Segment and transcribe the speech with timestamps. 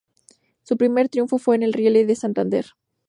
[0.63, 2.65] Su primer triunfo fue en el Rally de Santander.